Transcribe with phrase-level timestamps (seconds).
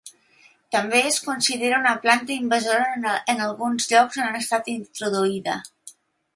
[0.75, 5.63] També es considera una planta invasora en alguns llocs on ha estat introduïda.